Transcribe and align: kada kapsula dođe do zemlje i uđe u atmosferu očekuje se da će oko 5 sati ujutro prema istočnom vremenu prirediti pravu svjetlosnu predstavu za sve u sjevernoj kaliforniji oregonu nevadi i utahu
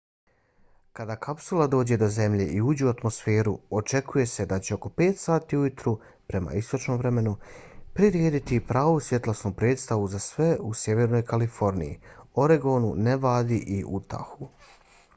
kada 0.99 1.15
kapsula 1.23 1.65
dođe 1.73 1.97
do 2.03 2.07
zemlje 2.13 2.45
i 2.53 2.61
uđe 2.69 2.85
u 2.87 2.89
atmosferu 2.91 3.53
očekuje 3.79 4.25
se 4.31 4.45
da 4.53 4.57
će 4.67 4.73
oko 4.77 4.91
5 5.01 5.21
sati 5.25 5.59
ujutro 5.59 5.93
prema 6.33 6.55
istočnom 6.61 6.97
vremenu 7.03 7.35
prirediti 7.99 8.59
pravu 8.71 8.97
svjetlosnu 9.09 9.53
predstavu 9.61 10.11
za 10.15 10.23
sve 10.29 10.49
u 10.71 10.73
sjevernoj 10.81 11.25
kaliforniji 11.35 11.95
oregonu 12.47 12.93
nevadi 13.11 13.63
i 13.79 13.79
utahu 14.01 14.51